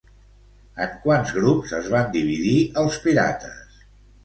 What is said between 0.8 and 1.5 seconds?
En quants